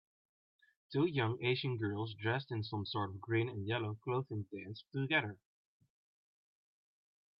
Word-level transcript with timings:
Two 0.91 1.05
young 1.05 1.37
Asian 1.45 1.77
girls 1.77 2.15
dressed 2.15 2.49
in 2.49 2.63
some 2.63 2.87
sort 2.87 3.11
of 3.11 3.21
green 3.21 3.47
and 3.47 3.67
yellow 3.67 3.99
clothing 4.03 4.47
dance 4.51 4.83
together. 4.91 5.37